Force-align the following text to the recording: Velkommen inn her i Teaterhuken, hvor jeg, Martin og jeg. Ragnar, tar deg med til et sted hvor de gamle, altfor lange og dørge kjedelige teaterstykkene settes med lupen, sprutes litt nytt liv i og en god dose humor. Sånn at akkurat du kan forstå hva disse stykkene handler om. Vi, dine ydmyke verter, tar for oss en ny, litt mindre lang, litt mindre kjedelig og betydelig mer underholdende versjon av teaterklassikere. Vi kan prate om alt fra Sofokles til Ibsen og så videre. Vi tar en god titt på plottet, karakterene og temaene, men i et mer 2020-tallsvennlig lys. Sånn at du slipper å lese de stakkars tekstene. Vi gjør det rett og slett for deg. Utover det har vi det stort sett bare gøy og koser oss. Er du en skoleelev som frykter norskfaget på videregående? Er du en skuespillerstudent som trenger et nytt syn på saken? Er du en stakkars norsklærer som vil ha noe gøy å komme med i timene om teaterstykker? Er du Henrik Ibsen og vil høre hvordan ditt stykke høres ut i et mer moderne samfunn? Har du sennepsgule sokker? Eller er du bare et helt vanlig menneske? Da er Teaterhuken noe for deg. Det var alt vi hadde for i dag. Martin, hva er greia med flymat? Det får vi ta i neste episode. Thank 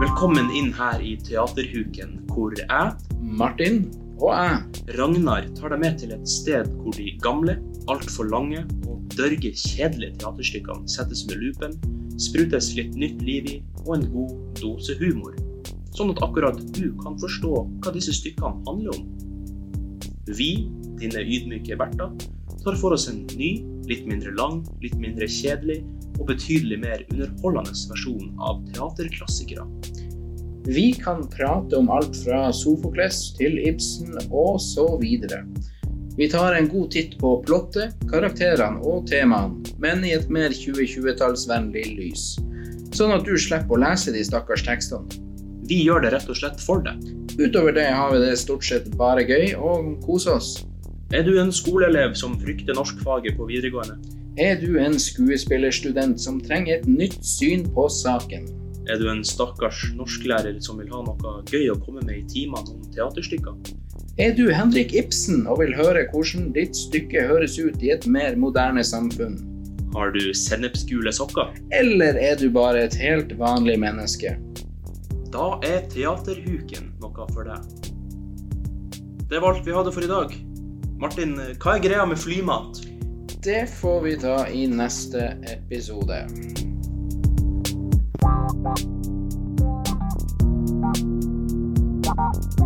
Velkommen 0.00 0.50
inn 0.52 0.72
her 0.76 1.00
i 1.00 1.16
Teaterhuken, 1.24 2.18
hvor 2.28 2.52
jeg, 2.58 2.92
Martin 3.22 3.88
og 4.20 4.34
jeg. 4.34 4.60
Ragnar, 4.98 5.48
tar 5.56 5.72
deg 5.72 5.80
med 5.80 5.96
til 6.02 6.12
et 6.12 6.28
sted 6.28 6.68
hvor 6.82 6.92
de 6.98 7.16
gamle, 7.24 7.56
altfor 7.88 8.28
lange 8.28 8.60
og 8.84 9.00
dørge 9.16 9.54
kjedelige 9.56 10.18
teaterstykkene 10.20 10.84
settes 10.84 11.24
med 11.30 11.40
lupen, 11.40 11.80
sprutes 12.20 12.74
litt 12.76 12.92
nytt 12.92 13.24
liv 13.24 13.48
i 13.56 13.58
og 13.86 13.96
en 13.96 14.08
god 14.12 14.36
dose 14.60 15.00
humor. 15.00 15.32
Sånn 15.96 16.12
at 16.12 16.20
akkurat 16.26 16.60
du 16.76 16.90
kan 17.00 17.16
forstå 17.16 17.54
hva 17.80 17.96
disse 17.96 18.12
stykkene 18.20 18.60
handler 18.68 18.98
om. 18.98 19.23
Vi, 20.26 20.68
dine 21.00 21.20
ydmyke 21.20 21.76
verter, 21.80 22.12
tar 22.64 22.78
for 22.80 22.96
oss 22.96 23.08
en 23.10 23.24
ny, 23.36 23.58
litt 23.90 24.06
mindre 24.08 24.32
lang, 24.38 24.62
litt 24.80 24.96
mindre 24.96 25.28
kjedelig 25.28 25.82
og 26.18 26.28
betydelig 26.30 26.78
mer 26.80 27.04
underholdende 27.10 27.74
versjon 27.90 28.30
av 28.40 28.62
teaterklassikere. 28.72 29.66
Vi 30.64 30.92
kan 30.96 31.26
prate 31.28 31.76
om 31.76 31.90
alt 31.92 32.16
fra 32.22 32.46
Sofokles 32.56 33.34
til 33.36 33.58
Ibsen 33.68 34.16
og 34.30 34.56
så 34.64 34.86
videre. 35.02 35.42
Vi 36.16 36.28
tar 36.30 36.54
en 36.54 36.70
god 36.70 36.92
titt 36.94 37.18
på 37.20 37.34
plottet, 37.44 37.92
karakterene 38.08 38.80
og 38.86 39.04
temaene, 39.10 39.74
men 39.82 40.06
i 40.06 40.14
et 40.16 40.30
mer 40.32 40.54
2020-tallsvennlig 40.56 41.84
lys. 41.98 42.26
Sånn 42.94 43.12
at 43.12 43.26
du 43.26 43.34
slipper 43.34 43.76
å 43.76 43.82
lese 43.82 44.14
de 44.14 44.22
stakkars 44.24 44.64
tekstene. 44.64 45.23
Vi 45.68 45.80
gjør 45.86 46.04
det 46.04 46.10
rett 46.12 46.28
og 46.28 46.36
slett 46.36 46.60
for 46.60 46.82
deg. 46.84 47.00
Utover 47.38 47.72
det 47.72 47.86
har 47.88 48.12
vi 48.12 48.20
det 48.20 48.34
stort 48.36 48.66
sett 48.68 48.90
bare 49.00 49.24
gøy 49.24 49.54
og 49.56 49.94
koser 50.04 50.36
oss. 50.36 50.50
Er 51.14 51.24
du 51.24 51.38
en 51.40 51.52
skoleelev 51.54 52.12
som 52.18 52.34
frykter 52.40 52.76
norskfaget 52.76 53.38
på 53.38 53.46
videregående? 53.48 53.96
Er 54.40 54.58
du 54.60 54.76
en 54.82 54.98
skuespillerstudent 54.98 56.20
som 56.20 56.40
trenger 56.42 56.80
et 56.80 56.86
nytt 56.90 57.20
syn 57.24 57.64
på 57.76 57.86
saken? 57.92 58.48
Er 58.90 59.00
du 59.00 59.06
en 59.08 59.22
stakkars 59.24 59.86
norsklærer 59.96 60.58
som 60.60 60.80
vil 60.82 60.90
ha 60.92 61.00
noe 61.06 61.34
gøy 61.48 61.70
å 61.72 61.78
komme 61.80 62.02
med 62.04 62.18
i 62.18 62.26
timene 62.32 62.74
om 62.74 62.84
teaterstykker? 62.92 63.56
Er 64.20 64.34
du 64.36 64.44
Henrik 64.52 64.92
Ibsen 64.94 65.46
og 65.48 65.62
vil 65.62 65.72
høre 65.78 66.04
hvordan 66.12 66.50
ditt 66.54 66.76
stykke 66.76 67.24
høres 67.30 67.56
ut 67.56 67.80
i 67.82 67.94
et 67.94 68.04
mer 68.06 68.36
moderne 68.36 68.84
samfunn? 68.84 69.40
Har 69.94 70.12
du 70.12 70.34
sennepsgule 70.34 71.14
sokker? 71.14 71.54
Eller 71.72 72.18
er 72.18 72.36
du 72.36 72.50
bare 72.52 72.84
et 72.84 72.98
helt 72.98 73.32
vanlig 73.40 73.78
menneske? 73.80 74.36
Da 75.34 75.58
er 75.66 75.80
Teaterhuken 75.90 76.92
noe 77.02 77.24
for 77.34 77.48
deg. 77.48 77.88
Det 79.26 79.40
var 79.42 79.48
alt 79.56 79.66
vi 79.66 79.74
hadde 79.74 79.90
for 79.90 80.06
i 80.06 80.10
dag. 80.10 80.34
Martin, 81.02 81.34
hva 81.58 81.74
er 81.74 81.82
greia 81.82 82.04
med 82.06 82.20
flymat? 82.22 82.78
Det 83.42 83.64
får 83.80 83.98
vi 84.06 84.14
ta 84.22 84.36
i 84.46 84.68
neste 84.70 85.32
episode. 85.50 86.22
Thank 92.14 92.63